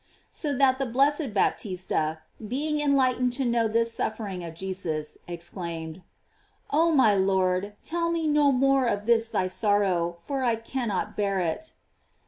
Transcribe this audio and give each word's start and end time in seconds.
So 0.31 0.51
that 0.57 0.79
the 0.79 0.87
blessed 0.87 1.31
Baptista, 1.31 2.21
being 2.47 2.79
enlightened 2.81 3.33
to 3.33 3.45
know 3.45 3.67
this 3.67 3.93
suffering 3.93 4.43
of 4.43 4.55
Jesus, 4.55 5.19
exclaimed: 5.27 6.01
Oh 6.71 6.91
my 6.91 7.13
Lord, 7.13 7.75
tell 7.83 8.09
me 8.09 8.25
no 8.25 8.51
more 8.51 8.87
of 8.87 9.05
this 9.05 9.29
thy 9.29 9.47
sorrow, 9.47 10.17
for 10.25 10.43
I 10.43 10.55
can 10.55 10.87
not 10.87 11.15
bear 11.15 11.39
it. 11.39 11.73